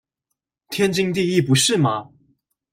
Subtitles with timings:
[0.69, 2.09] 天經地義不是嗎？